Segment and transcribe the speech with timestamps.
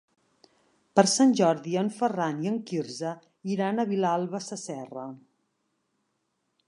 [0.99, 3.11] Per Sant Jordi en Ferran i en Quirze
[3.57, 5.05] iran a Vilalba Sasserra.